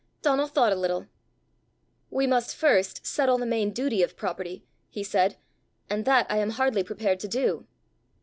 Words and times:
Donal 0.23 0.47
thought 0.47 0.71
a 0.71 0.75
little. 0.75 1.05
"We 2.09 2.25
must 2.25 2.55
first 2.55 3.05
settle 3.05 3.37
the 3.37 3.45
main 3.45 3.69
duty 3.69 4.01
of 4.01 4.17
property," 4.17 4.63
he 4.89 5.03
said; 5.03 5.37
"and 5.91 6.05
that 6.05 6.25
I 6.27 6.37
am 6.37 6.49
hardly 6.49 6.83
prepared 6.83 7.19
to 7.19 7.27
do." 7.27 7.67